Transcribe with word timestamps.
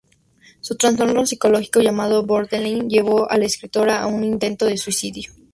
Su 0.61 0.77
trastorno 0.77 1.25
psicológico, 1.27 1.79
llamado 1.79 2.23
borderline, 2.25 2.87
llevó 2.89 3.29
a 3.29 3.37
la 3.37 3.45
escritora 3.45 4.01
a 4.01 4.07
un 4.07 4.23
intento 4.23 4.65
de 4.65 4.77
suicidio. 4.77 5.31